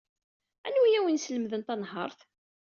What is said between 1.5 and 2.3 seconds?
tanhaṛt?